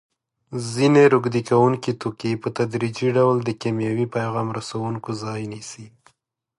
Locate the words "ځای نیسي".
5.23-5.87